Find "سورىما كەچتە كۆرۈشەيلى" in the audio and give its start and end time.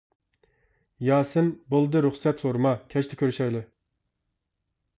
2.45-3.65